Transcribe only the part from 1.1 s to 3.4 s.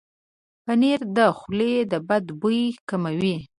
د خولې د بد بوي کموي.